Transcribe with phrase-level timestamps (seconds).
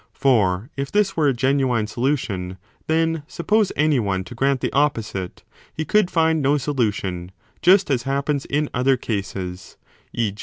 [0.13, 2.57] For if this were a genuine solution,
[2.87, 5.43] then, suppose any one to grant the opposite,
[5.75, 7.29] he could find no solution,
[7.61, 9.77] just as happens in other cases;
[10.11, 10.33] e.